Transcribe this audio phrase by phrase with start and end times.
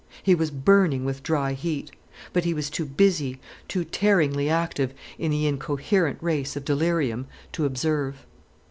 [0.23, 1.91] He was burning with dry heat.
[2.33, 7.65] But he was too busy, too tearingly active in the incoherent race of delirium to
[7.65, 8.25] observe.